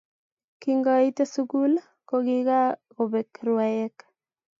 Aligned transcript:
kingoite 0.59 1.23
sukul 1.33 1.71
ko 2.07 2.15
kikakobek 2.25 3.29
rwaek 3.47 3.95